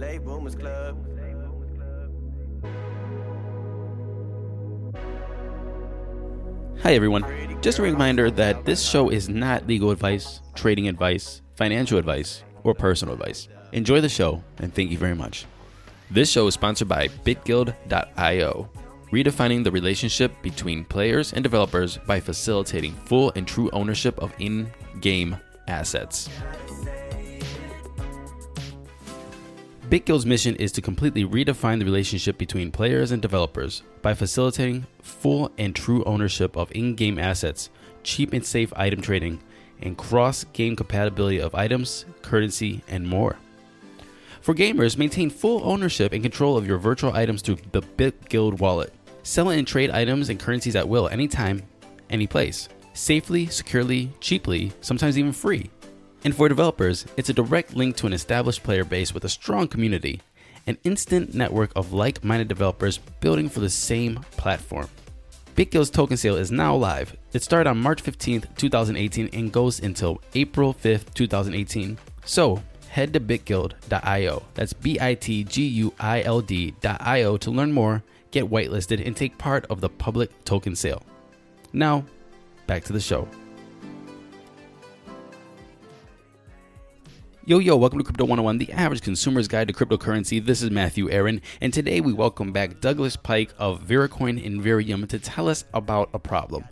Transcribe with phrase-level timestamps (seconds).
[0.00, 0.96] Boomers Club.
[6.82, 7.24] Hi, everyone.
[7.60, 12.72] Just a reminder that this show is not legal advice, trading advice, financial advice, or
[12.72, 13.48] personal advice.
[13.72, 15.44] Enjoy the show, and thank you very much.
[16.10, 18.70] This show is sponsored by BitGuild.io,
[19.12, 24.70] redefining the relationship between players and developers by facilitating full and true ownership of in
[25.02, 25.36] game
[25.68, 26.30] assets.
[29.90, 35.50] BitGuild's mission is to completely redefine the relationship between players and developers by facilitating full
[35.58, 37.70] and true ownership of in game assets,
[38.04, 39.40] cheap and safe item trading,
[39.82, 43.36] and cross game compatibility of items, currency, and more.
[44.40, 48.94] For gamers, maintain full ownership and control of your virtual items through the BitGuild wallet.
[49.24, 51.64] Sell and trade items and currencies at will, anytime,
[52.10, 52.68] any place.
[52.92, 55.68] Safely, securely, cheaply, sometimes even free.
[56.24, 59.68] And for developers, it's a direct link to an established player base with a strong
[59.68, 60.20] community,
[60.66, 64.88] an instant network of like minded developers building for the same platform.
[65.56, 67.16] BitGuild's token sale is now live.
[67.32, 71.98] It started on March 15th, 2018 and goes until April 5th, 2018.
[72.24, 74.42] So, head to bitguild.io.
[74.54, 79.16] That's B I T G U I L D.io to learn more, get whitelisted, and
[79.16, 81.02] take part of the public token sale.
[81.72, 82.04] Now,
[82.66, 83.28] back to the show.
[87.46, 90.44] Yo, yo, welcome to Crypto 101, the average consumer's guide to cryptocurrency.
[90.44, 95.08] This is Matthew Aaron, and today we welcome back Douglas Pike of Vericoin and Verium
[95.08, 96.66] to tell us about a problem.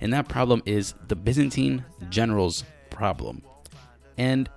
[0.00, 3.42] And that problem is the Byzantine generals problem.
[4.16, 4.48] And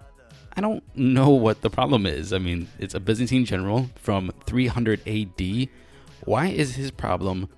[0.56, 2.32] I don't know what the problem is.
[2.32, 5.70] I mean, it's a Byzantine general from 300 AD.
[6.26, 7.50] Why is his problem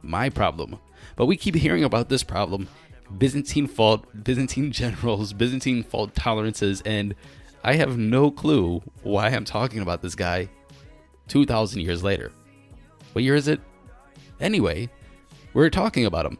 [0.00, 0.78] my problem?
[1.16, 2.68] But we keep hearing about this problem
[3.16, 7.14] Byzantine fault, Byzantine generals, Byzantine fault tolerances, and
[7.64, 10.48] I have no clue why I'm talking about this guy
[11.28, 12.32] 2,000 years later.
[13.12, 13.60] What year is it?
[14.40, 14.88] Anyway,
[15.54, 16.38] we're talking about him.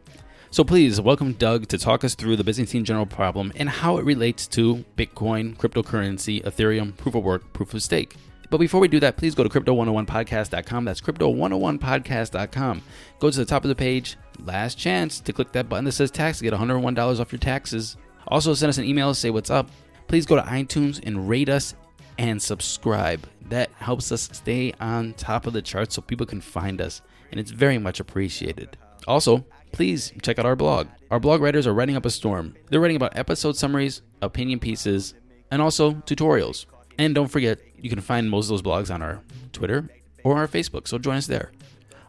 [0.51, 4.05] So please welcome Doug to talk us through the Byzantine general problem and how it
[4.05, 8.17] relates to Bitcoin, cryptocurrency, Ethereum, proof of work, proof of stake.
[8.49, 10.85] But before we do that, please go to crypto101podcast.com.
[10.85, 12.83] That's crypto101podcast.com.
[13.19, 14.17] Go to the top of the page.
[14.43, 17.97] Last chance to click that button that says tax to get $101 off your taxes.
[18.29, 19.69] Also, send us an email, say what's up.
[20.09, 21.75] Please go to iTunes and rate us
[22.19, 23.29] and subscribe.
[23.51, 27.39] That helps us stay on top of the charts so people can find us, and
[27.39, 28.77] it's very much appreciated.
[29.07, 30.89] Also, please check out our blog.
[31.11, 32.57] Our blog writers are writing up a storm.
[32.69, 35.15] They're writing about episode summaries, opinion pieces,
[35.51, 36.67] and also tutorials.
[36.99, 39.21] And don't forget, you can find most of those blogs on our
[39.53, 39.89] Twitter
[40.25, 41.53] or our Facebook, so join us there.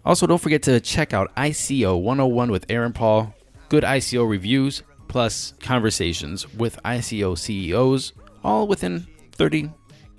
[0.05, 3.33] Also, don't forget to check out ICO 101 with Aaron Paul.
[3.67, 9.71] Good ICO reviews, plus conversations with ICO CEOs, all within 30,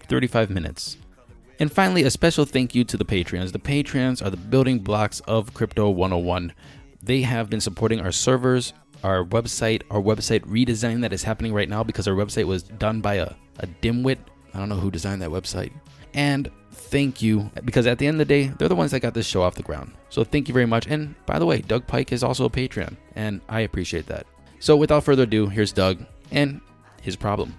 [0.08, 0.98] 35 minutes.
[1.58, 3.52] And finally, a special thank you to the Patreons.
[3.52, 6.52] The Patreons are the building blocks of Crypto 101.
[7.02, 8.72] They have been supporting our servers,
[9.04, 13.00] our website, our website redesign that is happening right now because our website was done
[13.00, 14.18] by a, a dimwit.
[14.52, 15.72] I don't know who designed that website.
[16.14, 19.14] And thank you because at the end of the day, they're the ones that got
[19.14, 19.92] this show off the ground.
[20.08, 20.86] So thank you very much.
[20.86, 24.26] And by the way, Doug Pike is also a Patreon, and I appreciate that.
[24.60, 26.60] So without further ado, here's Doug and
[27.00, 27.54] his problem.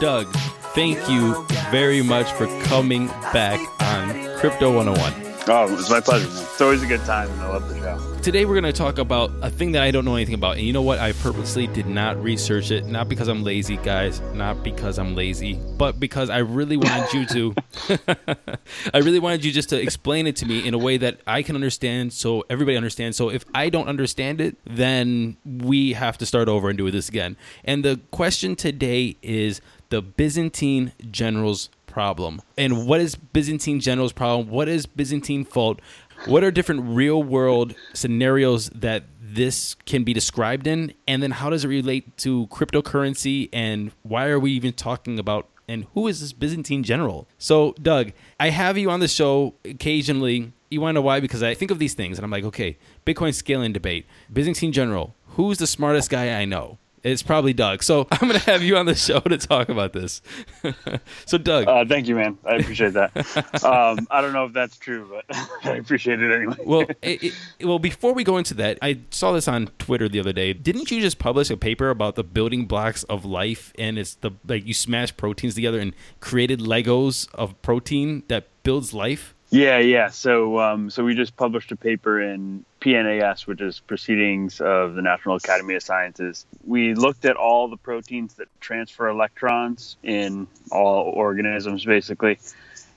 [0.00, 0.26] Doug,
[0.74, 5.23] thank you very much for coming back on Crypto 101.
[5.46, 6.26] Oh, it's my pleasure.
[6.26, 8.20] It's always a good time, and I love the show.
[8.22, 10.56] Today we're going to talk about a thing that I don't know anything about.
[10.56, 10.98] And you know what?
[10.98, 15.60] I purposely did not research it, not because I'm lazy, guys, not because I'm lazy,
[15.76, 17.54] but because I really wanted you to
[18.94, 21.42] I really wanted you just to explain it to me in a way that I
[21.42, 23.18] can understand so everybody understands.
[23.18, 27.10] So if I don't understand it, then we have to start over and do this
[27.10, 27.36] again.
[27.64, 29.60] And the question today is
[29.90, 32.42] the Byzantine generals problem.
[32.58, 34.48] And what is Byzantine generals problem?
[34.48, 35.80] What is Byzantine fault?
[36.26, 40.92] What are different real world scenarios that this can be described in?
[41.06, 43.48] And then how does it relate to cryptocurrency?
[43.52, 45.48] And why are we even talking about?
[45.68, 47.28] And who is this Byzantine general?
[47.38, 50.52] So, Doug, I have you on the show occasionally.
[50.70, 51.20] You want to know why?
[51.20, 52.76] Because I think of these things and I'm like, okay,
[53.06, 56.78] Bitcoin scaling debate, Byzantine general, who's the smartest guy I know?
[57.04, 57.82] It's probably Doug.
[57.82, 60.22] So I'm going to have you on the show to talk about this.
[61.26, 61.68] so, Doug.
[61.68, 62.38] Uh, thank you, man.
[62.44, 63.14] I appreciate that.
[63.64, 65.24] um, I don't know if that's true, but
[65.64, 66.56] I appreciate it anyway.
[66.64, 70.18] well, it, it, well, before we go into that, I saw this on Twitter the
[70.18, 70.54] other day.
[70.54, 74.30] Didn't you just publish a paper about the building blocks of life, and it's the
[74.46, 79.34] like you smash proteins together and created Legos of protein that builds life?
[79.50, 80.08] Yeah, yeah.
[80.08, 85.00] So, um, so we just published a paper in PNAS, which is Proceedings of the
[85.00, 86.44] National Academy of Sciences.
[86.66, 92.38] We looked at all the proteins that transfer electrons in all organisms, basically,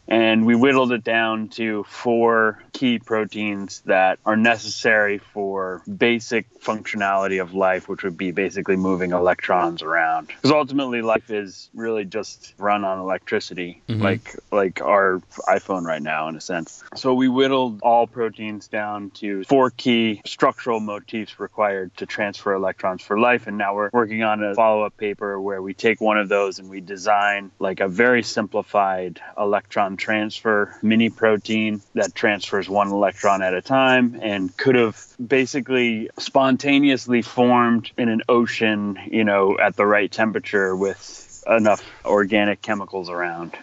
[0.07, 7.41] and we whittled it down to four key proteins that are necessary for basic functionality
[7.41, 10.27] of life, which would be basically moving electrons around.
[10.27, 14.01] Because ultimately, life is really just run on electricity, Mhm.
[14.01, 16.83] like like our iPhone right now, in a sense.
[16.95, 23.01] So we whittled all proteins down to four key structural motifs required to transfer electrons
[23.01, 26.29] for life, and now we're working on a follow-up paper where we take one of
[26.29, 32.89] those and we design like a very simplified electron transfer mini protein that transfers one
[32.89, 39.57] electron at a time and could have basically spontaneously formed in an ocean, you know,
[39.57, 43.57] at the right temperature with enough organic chemicals around.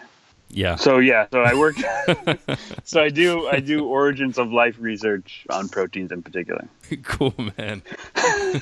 [0.49, 0.75] Yeah.
[0.75, 1.75] So yeah, so I work
[2.83, 6.67] so I do I do origins of life research on proteins in particular.
[7.03, 7.81] cool, man.
[8.15, 8.61] I,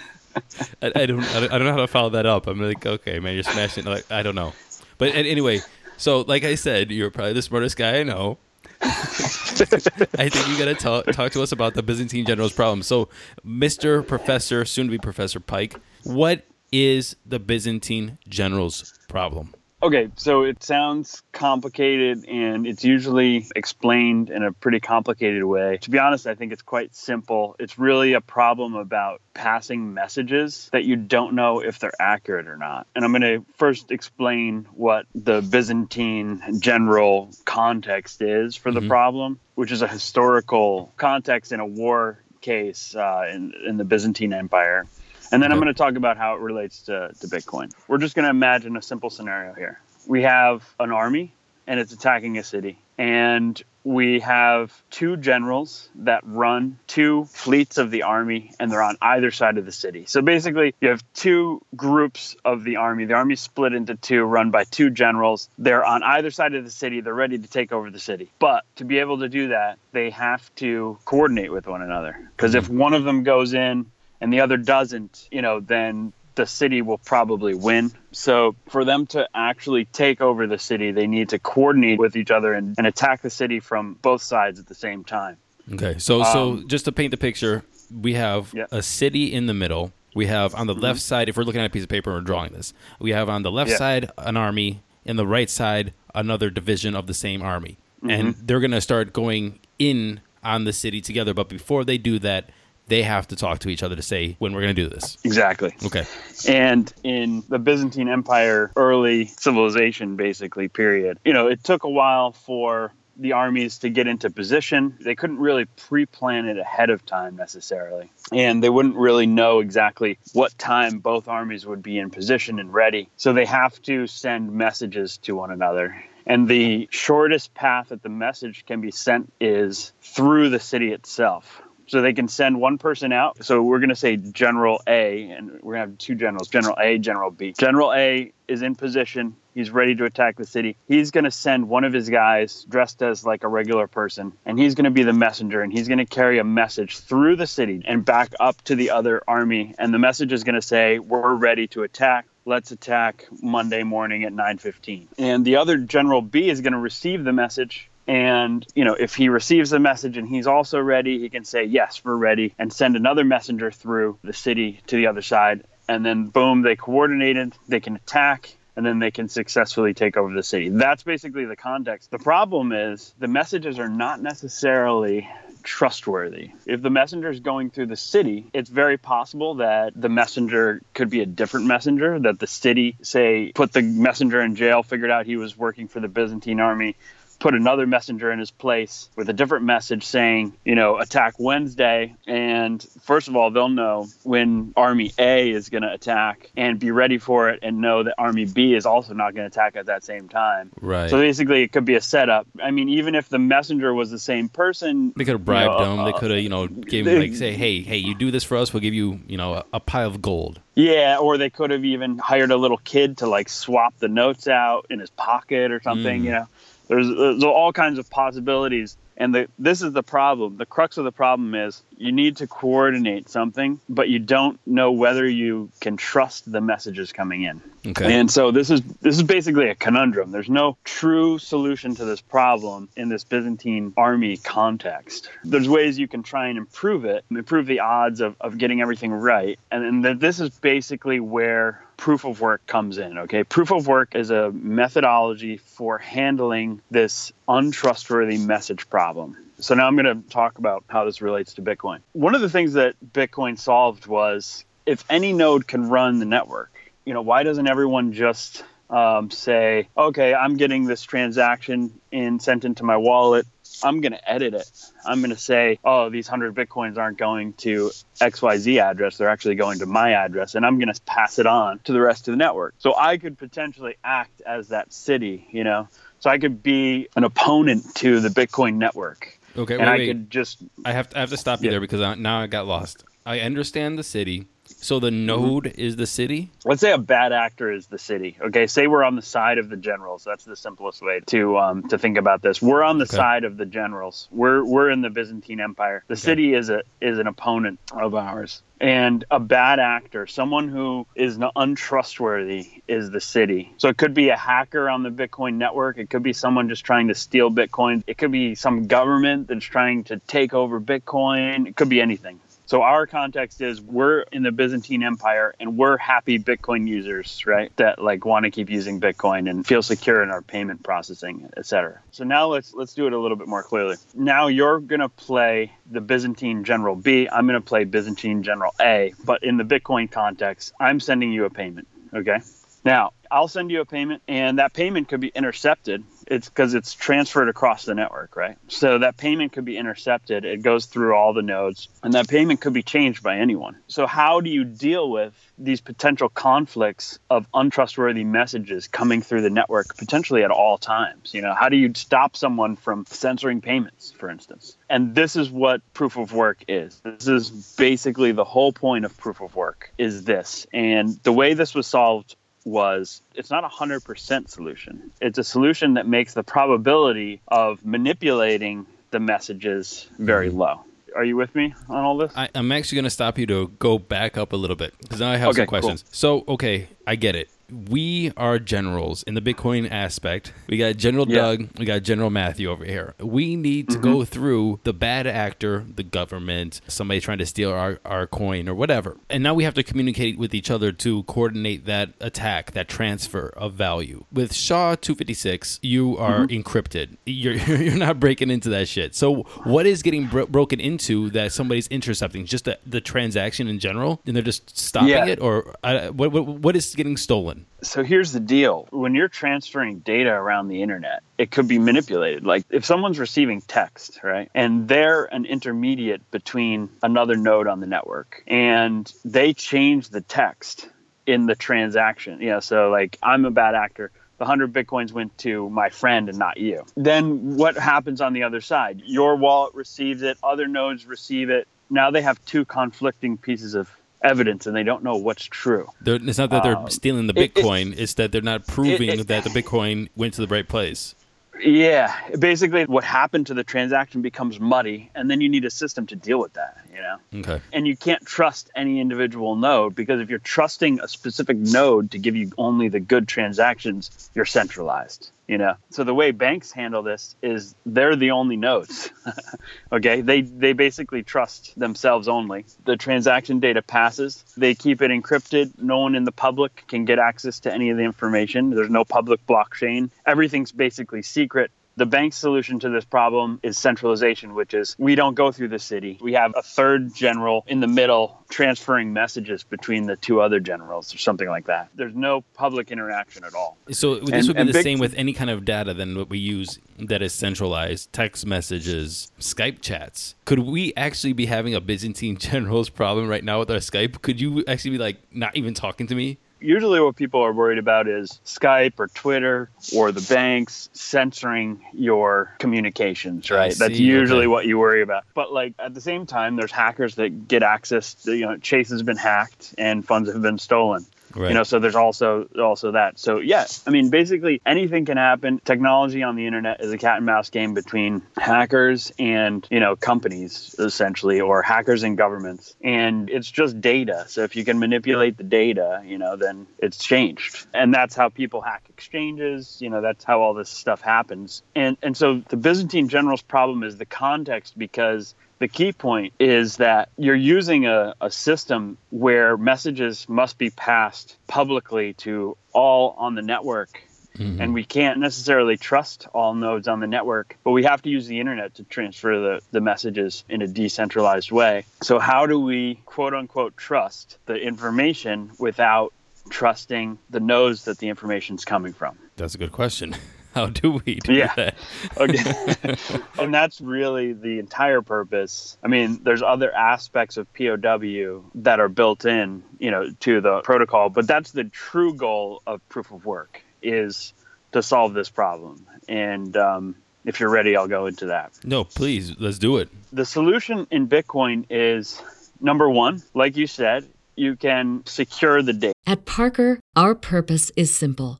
[0.82, 2.48] I don't I don't know how to follow that up.
[2.48, 3.86] I'm like, okay, man, you're smashing.
[3.86, 4.54] Like, I don't know,
[4.98, 5.62] but anyway.
[5.98, 8.38] So, like I said, you're probably the smartest guy I know.
[8.82, 12.84] I think you got to talk talk to us about the Byzantine general's problem.
[12.84, 13.08] So,
[13.46, 14.06] Mr.
[14.06, 19.54] Professor, soon to be Professor Pike, what is the Byzantine general's problem?
[19.84, 25.78] Okay, so it sounds complicated and it's usually explained in a pretty complicated way.
[25.82, 27.58] To be honest, I think it's quite simple.
[27.60, 32.56] It's really a problem about passing messages that you don't know if they're accurate or
[32.56, 32.88] not.
[32.96, 38.88] And I'm going to first explain what the Byzantine general context is for the Mhm.
[38.88, 44.32] problem, which is a historical context in a war case uh, in, in the Byzantine
[44.32, 44.86] Empire.
[45.34, 47.72] And then I'm going to talk about how it relates to, to Bitcoin.
[47.88, 49.80] We're just going to imagine a simple scenario here.
[50.06, 51.34] We have an army
[51.66, 52.78] and it's attacking a city.
[53.00, 58.96] And we have two generals that run two fleets of the army and they're on
[59.02, 60.06] either side of the city.
[60.08, 63.06] So basically, you have two groups of the army.
[63.06, 65.50] The army's split into two, run by two generals.
[65.58, 67.02] They're on either side of the city.
[67.02, 68.30] They're ready to take over the city.
[68.38, 72.30] But to be able to do that, they have to coordinate with one another.
[72.38, 73.88] Because if one of them goes in
[74.24, 77.92] and the other doesn't, you know, then the city will probably win.
[78.12, 82.32] So for them to actually take over the city, they need to coordinate with each
[82.32, 85.38] other and, and attack the city from both sides at the same time.
[85.74, 88.66] Okay, so so Um, just to paint the picture, we have Yeah.
[88.72, 89.92] a city in the middle.
[90.16, 92.20] We have on the left side, if we're looking at a piece of paper and
[92.22, 93.78] we're drawing this, we have on the left Yeah.
[93.78, 97.78] side an army, and the right side another division of the same army,
[98.08, 101.34] and they're gonna start going in on the city together.
[101.34, 102.50] But before they do that,
[102.88, 105.18] they have to talk to each other to say when we're gonna do this.
[105.24, 105.76] Exactly.
[105.86, 106.06] Okay,
[106.48, 112.32] And in the Byzantine Empire, early civilization, basically, period, you know, it took a while
[112.32, 114.98] for the armies to get into position.
[115.00, 118.12] They couldn't really pre plan it ahead of time necessarily.
[118.32, 122.74] And they wouldn't really know exactly what time both armies would be in position and
[122.74, 123.10] ready.
[123.18, 126.04] So they have to send messages to one another.
[126.26, 131.62] And the shortest path that the message can be sent is through the city itself.
[131.94, 133.46] So they can send one person out.
[133.46, 136.76] So we're going to say General A, and we're going to have two generals General
[136.80, 137.54] A, General B.
[137.56, 139.36] General A is in position.
[139.54, 140.76] He's ready to attack the city.
[140.88, 144.58] He's going to send one of his guys dressed as like a regular person, and
[144.58, 147.46] he's going to be the messenger, and he's going to carry a message through the
[147.46, 149.76] city and back up to the other army.
[149.78, 152.26] And the message is going to say, We're ready to attack.
[152.44, 155.10] Let's attack Monday morning at 9:15.
[155.20, 159.16] And the other General B is going to receive the message and, you know, if
[159.16, 162.72] he receives a message and he's also ready, he can say, Yes, we're ready, and
[162.72, 165.64] send another messenger through the city to the other side.
[165.88, 170.34] And then, boom, they coordinated, they can attack, and then they can successfully take over
[170.34, 170.70] the city.
[170.70, 172.12] That's basically the context.
[172.12, 175.30] The problem is the messages are not necessarily
[175.62, 176.52] trustworthy.
[176.66, 181.10] If the messenger is going through the city, it's very possible that the messenger could
[181.10, 185.26] be a different messenger, that the city, say, put the messenger in jail, figured out
[185.26, 186.96] he was working for the Byzantine army,
[187.40, 192.16] put another messenger in his place with a different message saying, you know, attack Wednesday.
[192.28, 196.92] And first of all, they'll know when Army A is going to attack and be
[196.92, 199.88] ready for it and know that Army B is also not going to attack at
[199.88, 200.72] that same time.
[200.82, 201.10] Right.
[201.10, 202.48] So basically, it could be a setup.
[202.62, 205.86] I mean, even if the messenger was the same person, they could have bribed you
[205.86, 206.06] know, him.
[206.06, 208.32] They uh, could have, you know, gave they- him like say, hey, hey, you do
[208.32, 210.62] this for us, we'll give you, you know, a, a pile of gold.
[210.76, 214.48] Yeah, or they could have even hired a little kid to like swap the notes
[214.48, 216.22] out in his pocket or something.
[216.22, 216.26] Mm.
[216.26, 216.48] You know,
[216.88, 218.98] there's, uh, there's all kinds of possibilities.
[219.16, 220.58] And the, this is the problem.
[220.58, 224.92] The crux of the problem is you need to coordinate something, but you don't know
[224.92, 227.62] whether you can trust the messages coming in.
[227.86, 228.14] Okay.
[228.14, 230.32] And so this is this is basically a conundrum.
[230.32, 235.30] There's no true solution to this problem in this Byzantine army context.
[235.44, 239.12] There's ways you can try and improve it, improve the odds of, of getting everything
[239.12, 239.60] right.
[239.70, 243.18] And, and th- this is basically where proof of work comes in.
[243.20, 243.44] Okay.
[243.44, 249.38] Proof of work is a methodology for handling this untrustworthy message problem.
[249.60, 252.00] So now I'm going to talk about how this relates to Bitcoin.
[252.14, 256.73] One of the things that Bitcoin solved was if any node can run the network,
[257.06, 262.66] you know, why doesn't everyone just um, say, okay, I'm getting this transaction in sent
[262.66, 263.46] into my wallet.
[263.84, 264.70] I'm going to edit it.
[265.04, 267.90] I'm going to say, oh, these 100 Bitcoins aren't going to
[268.22, 269.18] XYZ address.
[269.18, 270.54] They're actually going to my address.
[270.56, 272.76] And I'm going to pass it on to the rest of the network.
[272.78, 275.88] So I could potentially act as that city, you know?
[276.20, 279.40] So I could be an opponent to the Bitcoin network.
[279.58, 279.74] Okay.
[279.76, 280.08] and wait, I wait.
[280.08, 281.72] could just I have to, I have to stop you Yeah.
[281.72, 283.04] there because I, now I got lost.
[283.26, 284.48] I understand the city.
[284.82, 285.26] So the Mm-hmm.
[285.26, 286.52] node is the city.
[286.66, 288.38] let's say a bad actor is the city.
[288.42, 290.24] Okay, say we're on the side of the generals.
[290.24, 292.62] That's the simplest way to um, to think about this.
[292.62, 293.16] We're on the Okay.
[293.18, 294.28] side of the generals.
[294.32, 296.04] We're we're in the Byzantine Empire.
[296.08, 298.62] The city is a is an opponent of ours.
[298.82, 303.74] And a bad actor, someone who is untrustworthy, is the city.
[303.78, 305.98] So it could be a hacker on the Bitcoin network.
[305.98, 308.04] It could be someone just trying to steal Bitcoin.
[308.08, 311.68] It could be some government that's trying to take over Bitcoin.
[311.68, 312.40] It could be anything.
[312.74, 317.72] So our context is we're in the Byzantine Empire and we're happy Bitcoin users, right?
[317.76, 321.68] That like want to keep using Bitcoin and feel secure in our payment processing, et
[321.68, 322.00] cetera.
[322.10, 323.98] So now let's let's do it a little bit more clearly.
[324.16, 327.30] Now you're gonna play the Byzantine General B.
[327.32, 329.14] I'm gonna play Byzantine General A.
[329.24, 331.88] But in the Bitcoin context, I'm sending you a payment.
[332.12, 332.40] Okay.
[332.84, 336.04] Now, I'll send you a payment, and that payment could be intercepted.
[336.28, 338.58] It's because it's transferred across the network, right?
[338.68, 340.46] So that payment could be intercepted.
[340.46, 343.78] It goes through all the nodes, and that payment could be changed by anyone.
[343.88, 349.50] So, how do you deal with these potential conflicts of untrustworthy messages coming through the
[349.50, 351.34] network potentially at all times?
[351.34, 354.78] You know, how do you stop someone from censoring payments, for instance?
[354.90, 357.02] And this is what proof of work is.
[357.04, 360.68] This is basically the whole point of proof of work is this.
[360.74, 365.12] And the way this was solved was it's not a 100% solution.
[365.22, 370.60] It's a solution that makes the probability of manipulating the messages very mm-hmm.
[370.60, 370.84] low.
[371.16, 372.32] Are you with me on all this?
[372.36, 375.20] I, I'm actually going to stop you to go back up a little bit because
[375.20, 375.80] now I have Okay, some cool.
[375.82, 376.06] questions.
[376.12, 377.50] So, okay, I get it.
[377.74, 380.54] We are generals in the Bitcoin aspect.
[380.68, 381.36] We got General Yeah.
[381.42, 383.16] Doug, we got General Matthew over here.
[383.20, 384.04] We need to Mm-hmm.
[384.12, 388.76] go through the bad actor, the government, somebody trying to steal our, our coin or
[388.76, 389.18] whatever.
[389.30, 393.54] And now we have to communicate with each other to coordinate that attack, that transfer
[393.56, 394.26] of value.
[394.32, 396.62] With SHA 256, you are Mm-hmm.
[396.62, 397.18] encrypted.
[397.26, 399.16] You're, you're not breaking into that shit.
[399.16, 402.46] So, what is getting bro- broken into that somebody's intercepting?
[402.46, 405.26] Just the, the transaction in general, and they're just stopping Yeah.
[405.26, 406.46] it, or uh, what, what?
[406.48, 407.63] What is getting stolen?
[407.82, 408.88] So here's the deal.
[408.92, 412.46] When you're transferring data around the internet, it could be manipulated.
[412.46, 414.50] Like if someone's receiving text, right?
[414.54, 420.88] And they're an intermediate between another node on the network and they change the text
[421.26, 422.42] in the transaction.
[422.42, 424.12] You know, so like I'm a bad actor.
[424.38, 426.86] The 100 bitcoins went to my friend and not you.
[426.96, 429.02] Then what happens on the other side?
[429.06, 431.68] Your wallet receives it, other nodes receive it.
[431.90, 433.90] Now they have two conflicting pieces of
[434.24, 435.90] evidence and they don't know what's true.
[436.02, 438.66] They're, it's not that they're Um, stealing the it- it- Bitcoin; it's that they're not
[438.68, 441.16] proving it- that the Bitcoin went to the right place.
[441.64, 446.08] Yeah, basically, what happened to the transaction becomes muddy, and then you need a system
[446.08, 446.78] to deal with that.
[446.92, 447.62] You know, Okay.
[447.72, 452.18] and you can't trust any individual node because if you're trusting a specific node to
[452.18, 455.30] give you only the good transactions, you're centralized.
[455.48, 459.12] You know, so the way banks handle this is they're the only nodes.
[459.92, 462.66] okay, they they basically trust themselves only.
[462.86, 464.46] The transaction data passes.
[464.56, 465.74] They keep it encrypted.
[465.78, 468.70] No one in the public can get access to any of the information.
[468.70, 470.12] There's no public blockchain.
[470.26, 475.36] Everything's basically secret The bank's solution to this problem is centralization, which is we don't
[475.36, 476.18] go through the city.
[476.22, 481.14] We have a third general in the middle transferring messages between the two other generals
[481.14, 481.90] or something like that.
[481.96, 483.78] There's no public interaction at all.
[483.92, 486.30] So this And- would be the big- same with any kind of data than what
[486.30, 490.34] we use that is centralized, text messages, Skype chats.
[490.46, 494.22] Could we actually be having a Byzantine general's problem right now with our Skype?
[494.24, 496.38] Could you actually be like not even talking to me?
[496.64, 502.56] Usually, what people are worried about is Skype or Twitter or the banks censoring your
[502.58, 503.76] communications, right?
[503.78, 504.48] That's usually okay.
[504.48, 505.26] what you worry about.
[505.34, 508.14] But, like, at the same time, there's hackers that get access.
[508.24, 511.06] To, you know, Chase has been hacked and funds have been stolen.
[511.36, 511.50] Right.
[511.50, 513.18] You know, so there's also also that.
[513.18, 515.60] So yeah, I mean, basically anything can happen.
[515.66, 519.96] Technology on the internet is a cat and mouse game between hackers and you know
[519.96, 524.26] companies essentially, or hackers and governments, and it's just data.
[524.28, 528.30] So if you can manipulate the data, you know, then it's changed, and that's how
[528.30, 529.78] people hack exchanges.
[529.82, 531.64] You know, that's how all this stuff happens.
[531.76, 536.76] And and so the Byzantine general's problem is the context because the key point is
[536.76, 543.36] that you're using a, a system where messages must be passed publicly to all on
[543.36, 544.04] the network.
[544.38, 544.62] Mm-hmm.
[544.62, 548.28] And we can't necessarily trust all nodes on the network, but we have to use
[548.28, 551.86] the internet to transfer the, the messages in a decentralized way.
[552.02, 556.12] So, how do we quote unquote trust the information without
[556.50, 559.18] trusting the nodes that the information's coming from?
[559.38, 560.14] That's a good question.
[560.54, 561.54] How do we do Yeah.
[561.56, 561.76] that?
[562.18, 562.96] Okay.
[563.40, 565.78] and that's really the entire purpose.
[565.84, 570.62] I mean, there's other aspects of POW that are built in, you know, to the
[570.62, 574.34] protocol, but that's the true goal of proof of work is
[574.74, 575.86] to solve this problem.
[576.08, 576.96] And um,
[577.26, 578.52] if you're ready, I'll go into that.
[578.64, 579.90] No, please, let's do it.
[580.12, 582.22] The solution in Bitcoin is
[582.62, 584.06] number one, like you said,
[584.36, 585.94] you can secure the data.
[586.08, 588.40] At Parker, our purpose is simple.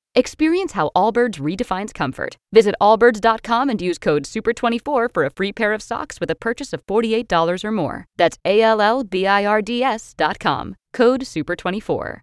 [0.13, 2.35] Experience how Allbirds redefines comfort.
[2.51, 6.73] Visit allbirds.com and use code SUPER24 for a free pair of socks with a purchase
[6.73, 8.05] of $48 or more.
[8.17, 10.75] That's A L L B I R D S.com.
[10.91, 12.21] Code SUPER24.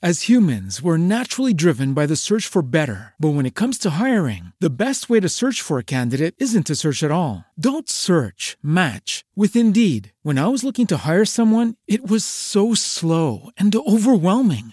[0.00, 3.14] As humans, we're naturally driven by the search for better.
[3.18, 6.68] But when it comes to hiring, the best way to search for a candidate isn't
[6.68, 7.44] to search at all.
[7.58, 10.12] Don't search, match with Indeed.
[10.22, 14.72] When I was looking to hire someone, it was so slow and overwhelming.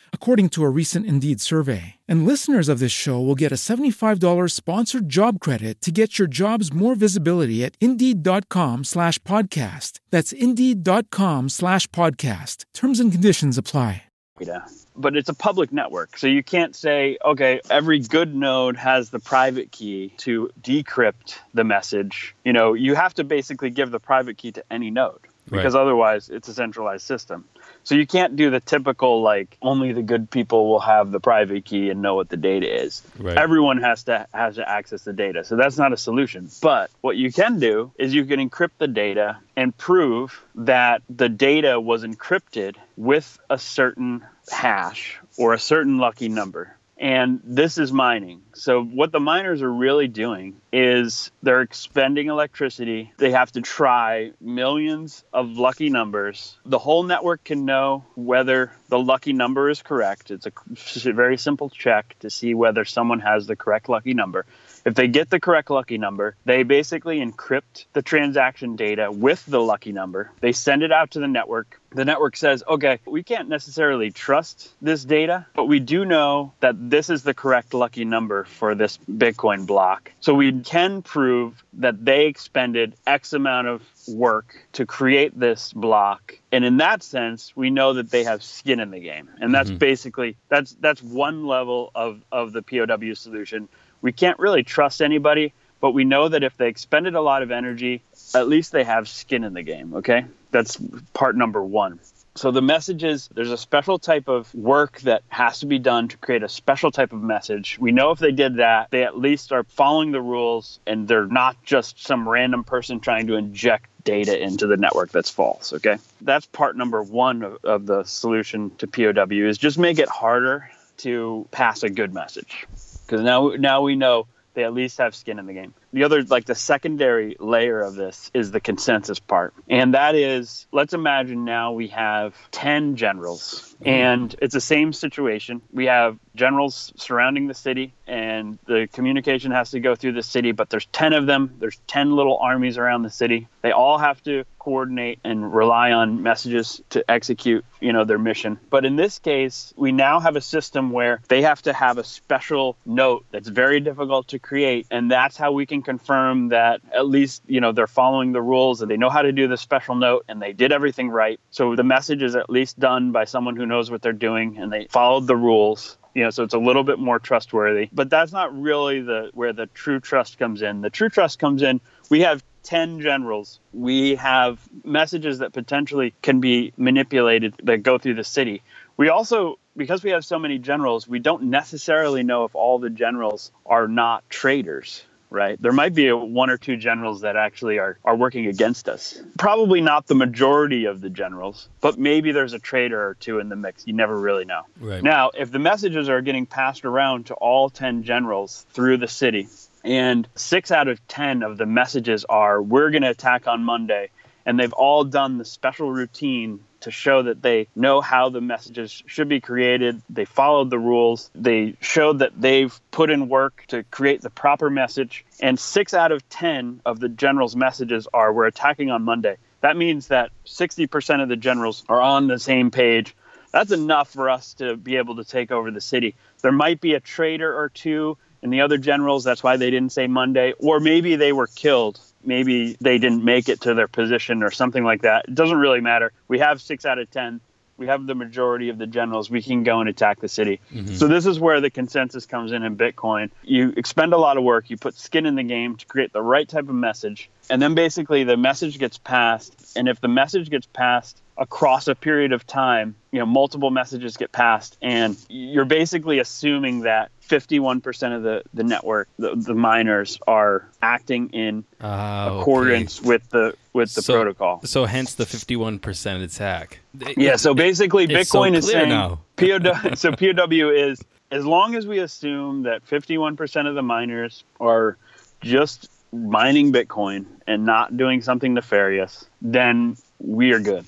[0.13, 1.95] according to a recent Indeed survey.
[2.07, 6.29] And listeners of this show will get a $75 sponsored job credit to get your
[6.29, 9.99] jobs more visibility at Indeed.com slash podcast.
[10.09, 12.63] That's Indeed.com slash podcast.
[12.73, 14.03] Terms and conditions apply.
[14.39, 14.63] data.
[14.95, 16.17] But it's a public network.
[16.17, 21.63] So you can't say, okay, every good node has the private key to decrypt the
[21.63, 22.35] message.
[22.43, 25.19] You know, you have to basically give the private key to any node
[25.49, 27.45] because otherwise it's a centralized system.
[27.83, 31.65] So you can't do the typical like only the good people will have the private
[31.65, 33.01] key and know what the data is.
[33.17, 33.37] Right.
[33.37, 35.43] Everyone has to has to access the data.
[35.43, 36.49] So that's not a solution.
[36.61, 41.29] But what you can do is you can encrypt the data and prove that the
[41.29, 46.75] data was encrypted with a certain hash or a certain lucky number.
[47.01, 48.43] And this is mining.
[48.53, 53.11] So, what the miners are really doing is they're expending electricity.
[53.17, 56.55] They have to try millions of lucky numbers.
[56.63, 60.29] The whole network can know whether the lucky number is correct.
[60.29, 64.45] It's a very simple check to see whether someone has the correct lucky number.
[64.85, 69.59] If they get the correct lucky number, they basically encrypt the transaction data with the
[69.59, 70.31] lucky number.
[70.39, 71.80] They send it out to the network.
[71.93, 76.89] The network says, okay, we can't necessarily trust this data, but we do know that
[76.89, 80.11] this is the correct lucky number for this Bitcoin block.
[80.21, 86.39] So we can prove that they expended X amount of work to create this block.
[86.51, 89.29] And in that sense, we know that they have skin in the game.
[89.39, 89.77] And that's mm-hmm.
[89.77, 93.67] basically that's that's one level of, of the POW solution.
[94.01, 97.51] We can't really trust anybody, but we know that if they expended a lot of
[97.51, 98.01] energy,
[98.35, 99.93] at least they have skin in the game.
[99.95, 100.25] Okay.
[100.51, 100.77] That's
[101.13, 101.99] part number one.
[102.35, 106.07] So the message is there's a special type of work that has to be done
[106.07, 107.77] to create a special type of message.
[107.79, 111.25] We know if they did that, they at least are following the rules and they're
[111.25, 115.73] not just some random person trying to inject data into the network that's false.
[115.73, 115.97] Okay.
[116.21, 120.71] That's part number one of, of the solution to POW is just make it harder
[120.97, 122.65] to pass a good message.
[123.05, 125.73] Because now now we know they at least have skin in the game.
[125.93, 129.53] The other, like the secondary layer of this, is the consensus part.
[129.69, 135.61] And that is, let's imagine now we have 10 generals, and it's the same situation.
[135.73, 140.51] We have generals surrounding the city, and the communication has to go through the city,
[140.53, 141.55] but there's 10 of them.
[141.59, 143.47] There's 10 little armies around the city.
[143.61, 148.59] They all have to coordinate and rely on messages to execute, you know, their mission.
[148.69, 152.03] But in this case, we now have a system where they have to have a
[152.03, 157.07] special note that's very difficult to create, and that's how we can confirm that at
[157.07, 159.95] least, you know, they're following the rules and they know how to do the special
[159.95, 161.39] note and they did everything right.
[161.51, 164.71] So the message is at least done by someone who knows what they're doing and
[164.71, 165.97] they followed the rules.
[166.13, 167.89] You know so it's a little bit more trustworthy.
[167.93, 170.81] But that's not really the where the true trust comes in.
[170.81, 171.79] The true trust comes in
[172.11, 173.59] we have 10 generals.
[173.73, 178.61] We have messages that potentially can be manipulated that go through the city.
[178.97, 182.89] We also because we have so many generals we don't necessarily know if all the
[182.89, 185.59] generals are not traitors right?
[185.59, 189.19] There might be a, one or two generals that actually are, are working against us.
[189.39, 193.49] Probably not the majority of the generals, but maybe there's a traitor or two in
[193.49, 193.87] the mix.
[193.87, 194.63] You never really know.
[194.79, 195.01] Right.
[195.01, 199.47] Now, if the messages are getting passed around to all 10 generals through the city,
[199.83, 204.09] and six out of 10 of the messages are, we're going to attack on Monday,
[204.45, 209.03] and they've all done the special routine to show that they know how the messages
[209.05, 210.01] should be created.
[210.09, 211.29] They followed the rules.
[211.33, 215.25] They showed that they've put in work to create the proper message.
[215.39, 219.37] And six out of 10 of the general's messages are, we're attacking on Monday.
[219.61, 223.15] That means that 60% of the generals are on the same page.
[223.51, 226.15] That's enough for us to be able to take over the city.
[226.41, 229.23] There might be a traitor or two in the other generals.
[229.23, 230.53] That's why they didn't say Monday.
[230.57, 234.83] Or maybe they were killed maybe they didn't make it to their position or something
[234.83, 235.25] like that.
[235.27, 236.11] It doesn't really matter.
[236.27, 237.41] We have six out of 10.
[237.77, 239.31] We have the majority of the generals.
[239.31, 240.59] We can go and attack the city.
[240.71, 240.93] Mm-hmm.
[240.93, 243.31] So, this is where the consensus comes in in Bitcoin.
[243.41, 246.21] You expend a lot of work, you put skin in the game to create the
[246.21, 247.31] right type of message.
[247.49, 249.75] And then basically the message gets passed.
[249.75, 254.15] And if the message gets passed across a period of time, you know, multiple messages
[254.15, 260.19] get passed, and you're basically assuming that 51% of the, the network, the, the miners,
[260.27, 262.41] are acting in ah, okay.
[262.41, 264.61] accordance with the with the So- protocol.
[264.65, 266.79] So hence the 51% attack.
[267.17, 269.19] Yeah, so basically, it's so Bitcoin is saying now.
[269.37, 269.93] POW.
[269.95, 274.97] so POW is as long as we assume that 51% of the miners are
[275.41, 280.85] just mining Bitcoin and not doing something nefarious, then we are good.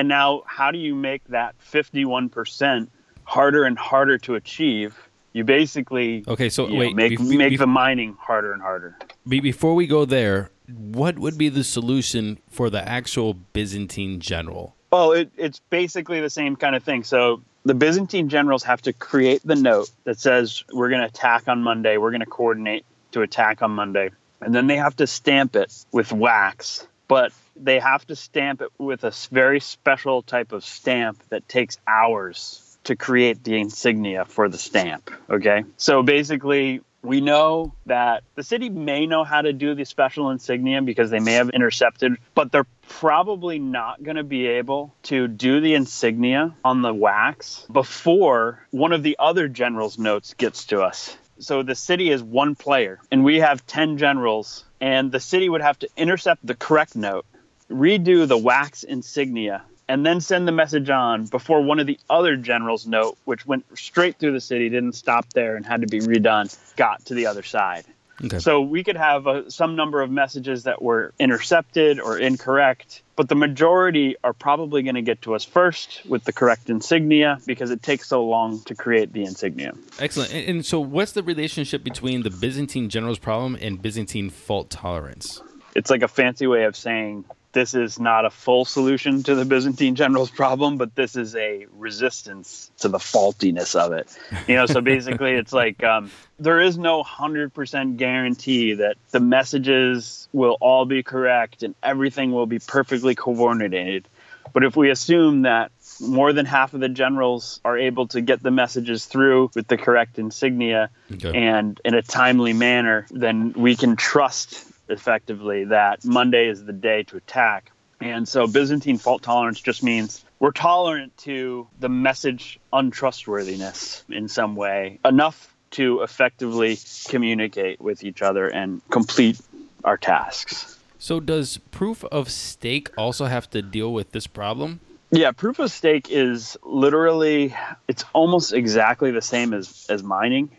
[0.00, 2.88] And now, how do you make that 51%
[3.24, 4.96] harder and harder to achieve?
[5.34, 8.96] You basically Okay, so you know, wait, make make the mining harder and harder.
[9.28, 14.74] Before we go there, what would be the solution for the actual Byzantine general?
[14.90, 17.04] Well, it, it's basically the same kind of thing.
[17.04, 21.46] So the Byzantine generals have to create the note that says we're going to attack
[21.46, 21.98] on Monday.
[21.98, 25.84] We're going to coordinate to attack on Monday, and then they have to stamp it
[25.92, 26.86] with wax.
[27.06, 27.32] But
[27.64, 32.78] they have to stamp it with a very special type of stamp that takes hours
[32.84, 35.10] to create the insignia for the stamp.
[35.28, 36.80] Okay, so basically.
[37.02, 41.18] We know that the city may know how to do the special insignia because they
[41.18, 46.54] may have intercepted, but they're probably not going to be able to do the insignia
[46.62, 51.16] on the wax before one of the other generals' notes gets to us.
[51.38, 55.62] So the city is one player, and we have 10 generals, and the city would
[55.62, 57.24] have to intercept the correct note,
[57.70, 62.36] redo the wax insignia, and then send the message on before one of the other
[62.36, 66.00] generals' note, which went straight through the city, didn't stop there, and had to be
[66.00, 67.84] redone, got to the other side.
[68.22, 68.38] Okay.
[68.38, 73.28] So we could have uh, some number of messages that were intercepted or incorrect, but
[73.28, 77.70] the majority are probably going to get to us first with the correct insignia because
[77.70, 79.72] it takes so long to create the insignia.
[79.98, 80.34] Excellent.
[80.34, 85.40] And, and so, what's the relationship between the Byzantine general's problem and Byzantine fault tolerance?
[85.74, 89.44] It's like a fancy way of saying this is not a full solution to the
[89.44, 94.08] Byzantine general's problem, but this is a resistance to the faultiness of it.
[94.46, 100.28] You know, so basically, it's like um, there is no 100% guarantee that the messages
[100.32, 104.06] will all be correct and everything will be perfectly coordinated.
[104.52, 108.42] But if we assume that more than half of the generals are able to get
[108.42, 111.36] the messages through with the correct insignia Okay.
[111.36, 117.02] and in a timely manner, then we can trust effectively that Monday is the day
[117.04, 117.70] to attack.
[118.00, 124.56] And so Byzantine fault tolerance just means we're tolerant to the message untrustworthiness in some
[124.56, 129.38] way, enough to effectively communicate with each other and complete
[129.84, 130.78] our tasks.
[130.98, 134.80] So, does proof of stake also have to deal with this problem?
[135.10, 137.54] Yeah, proof of stake is literally
[137.88, 140.50] it's almost exactly the same as as mining,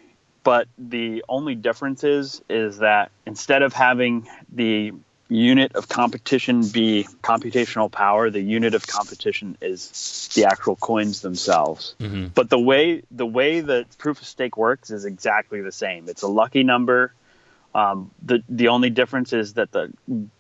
[0.44, 4.94] but the only difference is is that instead of having the
[5.32, 11.96] unit of competition be computational power, the unit of competition is the actual coins themselves.
[12.34, 16.10] But the way the way that proof of stake works is exactly the same.
[16.10, 17.14] It's a lucky number.
[17.74, 19.94] Um, the the only difference is that the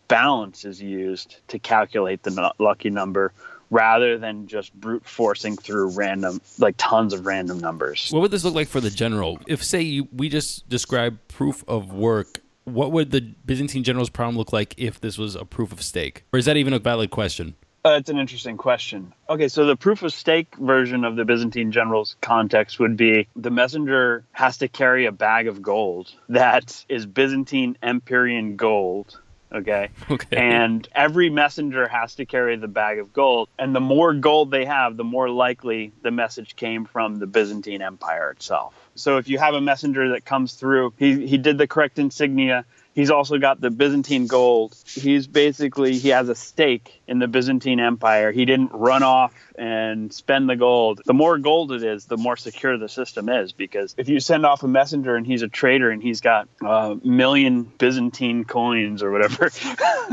[0.09, 3.31] balance is used to calculate the lucky number
[3.71, 8.09] rather than just brute forcing through random like tons of random numbers.
[8.11, 9.39] What would this look like for the general?
[9.47, 14.37] If, say, you, we just describe proof of work, what would the Byzantine general's problem
[14.37, 16.25] look like if this was a proof of stake?
[16.31, 17.55] Or is that even a valid question?
[17.83, 19.11] Uh, it's an interesting question.
[19.27, 23.49] Okay, so the proof of stake version of the Byzantine general's context would be the
[23.49, 29.19] messenger has to carry a bag of gold that is Byzantine Empyrean gold.
[29.53, 29.89] Okay.
[30.11, 30.37] Okay.
[30.37, 33.47] And every messenger has to carry the bag of gold.
[33.57, 37.81] And the more gold they have, the more likely the message came from the Byzantine
[37.81, 38.73] Empire itself.
[38.95, 42.65] So if you have a messenger that comes through, he, he did the correct insignia.
[42.93, 44.75] He's also got the Byzantine gold.
[44.85, 48.31] He's basically he has a stake in the Byzantine Empire.
[48.31, 51.01] He didn't run off and spend the gold.
[51.05, 54.45] The more gold it is, the more secure the system is because if you send
[54.45, 59.11] off a messenger and he's a traitor and he's got a million Byzantine coins or
[59.11, 59.49] whatever,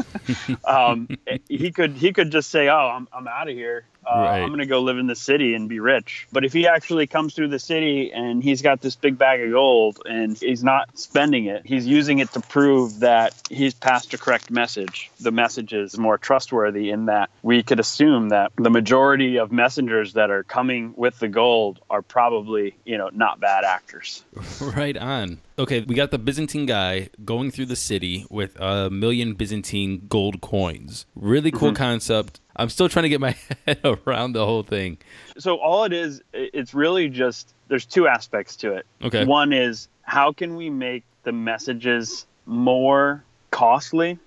[0.65, 1.09] um,
[1.49, 3.87] he could he could just say, "Oh, I'm I'm out of here.
[4.09, 4.41] Uh, Right.
[4.43, 7.07] I'm going to go live in the city and be rich." But if he actually
[7.07, 10.99] comes through the city and he's got this big bag of gold and he's not
[10.99, 15.11] spending it, he's using it to prove that he's passed a correct message.
[15.21, 20.15] The message is more trustworthy in that we could assume that the majority of messengers
[20.15, 24.25] that are coming with the gold are probably, you know, not bad actors.
[24.61, 25.41] Right on.
[25.59, 30.41] Okay, we got the Byzantine guy going through the city with a million Byzantine gold
[30.41, 31.07] coins.
[31.17, 32.41] Really cool concept.
[32.59, 34.99] I'm still trying to get my head around the whole thing.
[35.39, 39.25] so all it is, it's really just there's two aspects to it Okay.
[39.25, 44.19] one is how can we make the messages more costly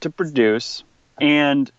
[0.00, 0.84] to produce
[1.20, 1.70] and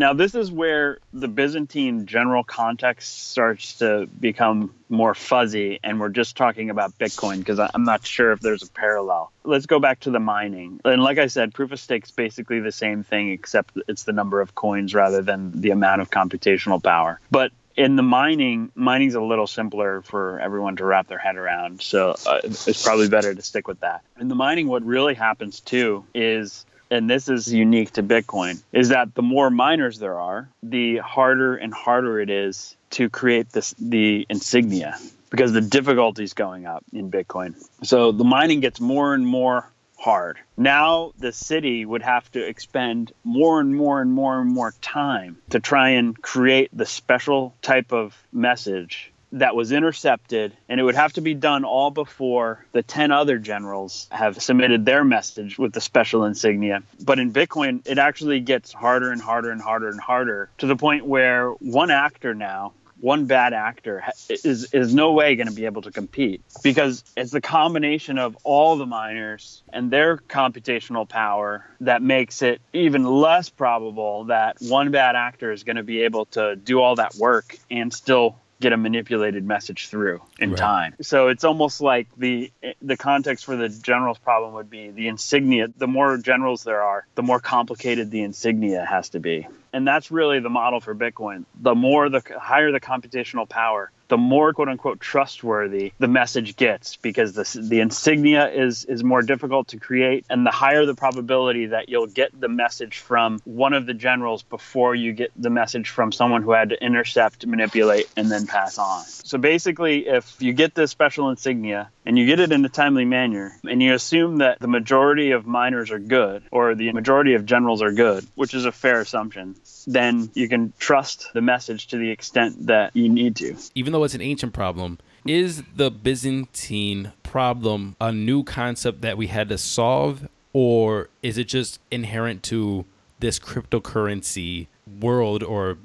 [0.00, 6.08] now this is where the byzantine general context starts to become more fuzzy and we're
[6.08, 10.00] just talking about bitcoin because i'm not sure if there's a parallel let's go back
[10.00, 13.30] to the mining and like i said proof of stake is basically the same thing
[13.30, 17.96] except it's the number of coins rather than the amount of computational power but in
[17.96, 21.80] the mining, mining's a little simpler for everyone to wrap their head around.
[21.80, 24.02] So uh, it's probably better to stick with that.
[24.18, 28.88] In the mining, what really happens too is, and this is unique to Bitcoin, is
[28.88, 33.74] that the more miners there are, the harder and harder it is to create this
[33.78, 34.98] the insignia
[35.30, 37.54] because the difficulty is going up in Bitcoin.
[37.84, 40.38] So the mining gets more and more hard.
[40.56, 45.38] Now the city would have to expend more and more and more and more time
[45.50, 50.94] to try and create the special type of message that was intercepted and it would
[50.94, 55.72] have to be done all before the 10 other generals have submitted their message with
[55.72, 56.82] the special insignia.
[57.04, 60.76] But in bitcoin it actually gets harder and harder and harder and harder to the
[60.76, 65.64] point where one actor now one bad actor is is no way going to be
[65.64, 66.42] able to compete.
[66.62, 72.60] Because it's the combination of all the miners and their computational power that makes it
[72.72, 76.96] even less probable that one bad actor is going to be able to do all
[76.96, 80.58] that work and still get a manipulated message through in Right.
[80.58, 80.94] time.
[81.00, 85.68] So it's almost like the the context for the general's problem would be the insignia.
[85.76, 89.46] The more generals there are, the more complicated the insignia has to be.
[89.72, 91.44] And that's really the model for Bitcoin.
[91.60, 96.96] The more the higher the computational power, the more quote unquote trustworthy the message gets
[96.96, 101.66] because the, the insignia is is more difficult to create and the higher the probability
[101.66, 105.88] that you'll get the message from one of the generals before you get the message
[105.88, 109.04] from someone who had to intercept, manipulate, and then pass on.
[109.04, 113.04] So basically, if you get this special insignia and you get it in a timely
[113.04, 117.46] manner and you assume that the majority of miners are good or the majority of
[117.46, 119.54] generals are good, which is a fair assumption,
[119.86, 123.56] then you can trust the message to the extent that you need to.
[123.74, 129.28] even though it's an ancient problem, is the Byzantine problem a new concept that we
[129.28, 132.84] had to solve, or is it just inherent to
[133.20, 134.66] this cryptocurrency
[135.00, 135.78] world or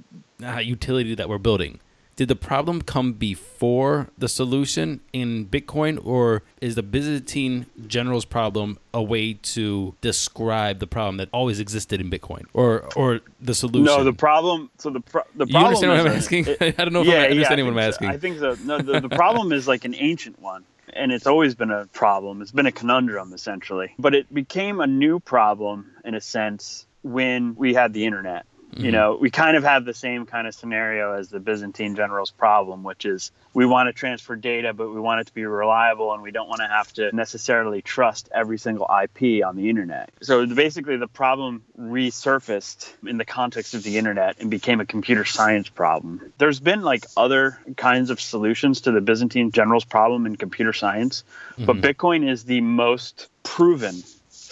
[0.43, 1.79] uh, utility that we're building?
[2.15, 8.79] Did the problem come before the solution in Bitcoin, or is the Byzantine general's problem
[8.93, 13.83] a way to describe the problem that always existed in Bitcoin, or or the solution?
[13.83, 14.69] No, the problem.
[14.77, 16.45] So the pro- the You understand what I'm a- asking?
[16.47, 18.07] it- I don't know if yeah, I'm yeah, I what I'm asking.
[18.09, 18.13] so.
[18.13, 18.55] I think so.
[18.63, 22.41] No, the, the problem is like an ancient one, and it's always been a problem.
[22.41, 27.55] It's been a conundrum essentially, but it became a new problem in a sense when
[27.55, 28.45] we had the internet.
[28.75, 28.85] Mm-hmm.
[28.85, 32.31] You know, we kind of have the same kind of scenario as the Byzantine general's
[32.31, 36.13] problem, which is we want to transfer data, but we want it to be reliable
[36.13, 40.09] and we don't want to have to necessarily trust every single IP on the internet.
[40.21, 45.23] So basically, the problem resurfaced in the context of the internet and became a computer
[45.23, 46.33] science problem.
[46.37, 51.23] There's been like other kinds of solutions to the Byzantine general's problem in computer science,
[51.57, 53.95] but Bitcoin is the most proven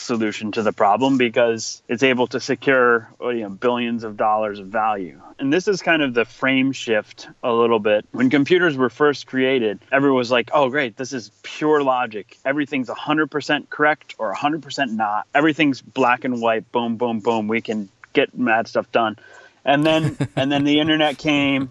[0.02, 4.60] solution to the problem because it's able to secure oh, you know, billions of dollars
[4.60, 5.22] of value.
[5.40, 8.06] And this is kind of the frame shift a little bit.
[8.12, 12.38] When computers were first created, everyone was like, oh, great, this is pure logic.
[12.46, 15.28] Everything's 100% correct or 100% not.
[15.34, 16.72] Everything's black and white.
[16.72, 17.48] Boom, boom, boom.
[17.48, 19.18] We can get mad stuff done.
[19.66, 21.70] And then, and then the internet came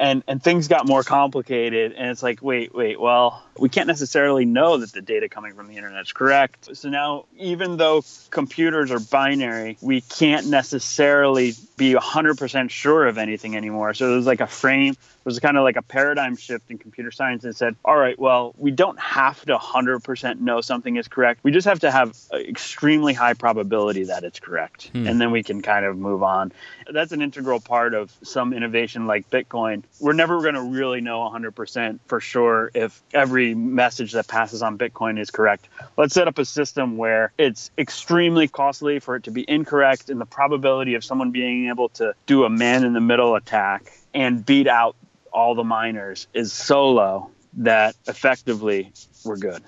[0.00, 4.46] and and things got more complicated and it's like wait wait well we can't necessarily
[4.46, 6.74] know that the data coming from the internet is correct.
[6.74, 13.56] So now even though computers are binary we can't necessarily be 100% sure of anything
[13.56, 13.94] anymore.
[13.94, 16.78] So it was like a frame it was kind of like a paradigm shift in
[16.78, 21.08] computer science that said all right well we don't have to 100% know something is
[21.08, 21.40] correct.
[21.42, 25.06] We just have to have extremely high probability that it's correct hmm.
[25.06, 26.52] and then we can kind of move on.
[26.90, 29.82] That's an integral part of some innovation like bitcoin.
[30.00, 34.78] We're never going to really know 100% for sure if every message that passes on
[34.78, 35.68] bitcoin is correct.
[35.98, 40.20] Let's set up a system where it's extremely costly for it to be incorrect and
[40.20, 44.44] the probability of someone being able to do a man in the middle attack and
[44.44, 44.94] beat out
[45.32, 48.92] all the miners is so low that effectively
[49.24, 49.62] we're good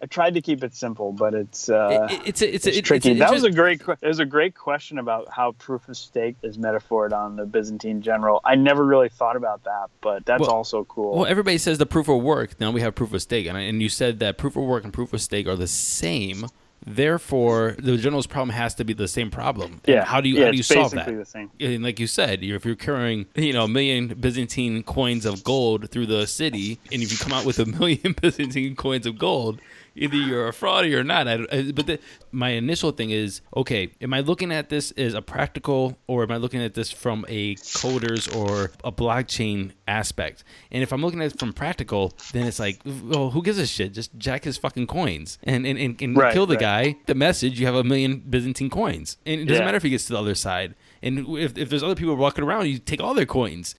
[0.00, 2.88] I tried to keep it simple, but it's uh, It- it's a- it's it's it's
[2.88, 3.14] tricky.
[3.20, 3.80] that was a great.
[4.00, 8.02] It was a great question about how proof of stake is metaphored on the Byzantine
[8.02, 8.40] general.
[8.44, 11.18] I never really thought about that, but that's Well- also cool.
[11.18, 12.58] Well, everybody says the proof of work.
[12.58, 14.82] Now we have proof of stake, and, I, and you said that proof of work
[14.82, 16.46] and proof of stake are the same.
[16.84, 19.80] Therefore, the general's problem has to be the same problem.
[19.84, 20.04] And yeah.
[20.04, 21.06] How do you yeah, how do you it's solve that?
[21.06, 21.50] the same.
[21.60, 25.44] And like you said, you're, if you're carrying you know a million Byzantine coins of
[25.44, 29.18] gold through the city, and if you come out with a million Byzantine coins of
[29.18, 29.60] gold,
[29.94, 31.28] either you're a fraud or you're not.
[31.28, 31.98] I, I- but the,
[32.30, 36.30] my initial thing is, okay, am I looking at this as a practical, or am
[36.30, 40.44] I looking at this from a coders or a blockchain aspect?
[40.70, 43.66] And if I'm looking at it from practical, then it's like, well, who gives a
[43.66, 43.92] shit?
[43.92, 46.94] Just jack his fucking coins and and, and, and Right, kill the right.
[46.94, 46.96] guy.
[47.06, 49.66] The message, you have a million Byzantine coins, and it doesn't Yeah.
[49.66, 50.74] matter if he gets to the other side.
[51.02, 53.74] And if, if there's other people walking around, you take all their coins.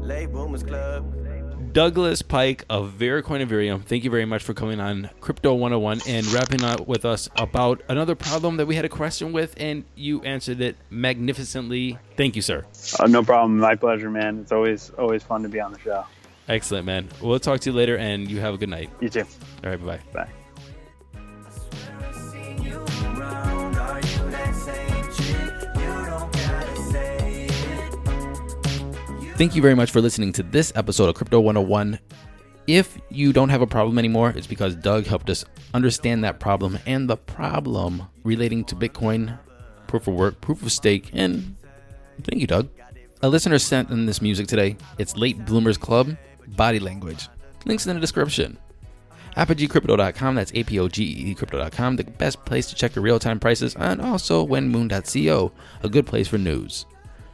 [0.00, 1.14] Late Bloomers Club.
[1.78, 6.00] Douglas Pike of Vericoin and Verium, thank you very much for coming on Crypto 101
[6.08, 9.84] and wrapping up with us about another problem that we had a question with, and
[9.94, 11.96] you answered it magnificently.
[12.16, 12.66] Thank you, sir.
[12.98, 13.60] Oh, no problem.
[13.60, 14.40] My pleasure, man.
[14.40, 16.04] It's always always fun to be on the show.
[16.48, 17.10] Excellent, man.
[17.22, 18.90] We'll talk to you later, and you have a good night.
[18.98, 19.24] You too.
[19.62, 20.00] All right, bye-bye.
[20.12, 20.28] bye.
[29.38, 32.00] Thank you very much for listening to this episode of Crypto 101.
[32.66, 36.76] If you don't have a problem anymore, it's because Doug helped us understand that problem
[36.86, 39.38] and the problem relating to Bitcoin,
[39.86, 41.54] proof of work, proof of stake, and
[42.24, 42.68] thank you, Doug.
[43.22, 44.76] A listener sent in this music today.
[44.98, 46.16] It's Late Bloomers Club,
[46.56, 47.28] Body Language.
[47.64, 48.58] Links in the description.
[49.36, 53.20] ApogeeCrypto.com, that's A P O G E Crypto.com, the best place to check your real
[53.20, 55.52] time prices, and also WhenMoon.co,
[55.84, 56.86] a good place for news.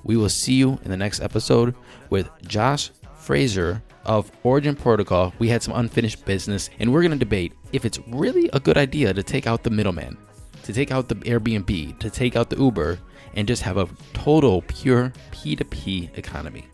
[0.05, 1.75] We will see you in the next episode
[2.11, 5.33] with Josh Fraser of Origin Protocol.
[5.39, 8.77] We had some unfinished business, and we're going to debate if it's really a good
[8.77, 10.19] idea to take out the middleman,
[10.63, 12.99] to take out the Airbnb, to take out the Uber,
[13.35, 16.67] and just have a total pure P2P economy.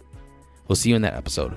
[0.66, 1.56] We'll see you in that episode.